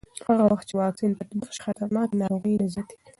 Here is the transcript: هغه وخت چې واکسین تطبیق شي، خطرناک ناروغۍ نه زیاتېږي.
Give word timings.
هغه 0.27 0.43
وخت 0.51 0.65
چې 0.69 0.75
واکسین 0.81 1.11
تطبیق 1.19 1.49
شي، 1.55 1.61
خطرناک 1.65 2.09
ناروغۍ 2.21 2.53
نه 2.61 2.67
زیاتېږي. 2.73 2.95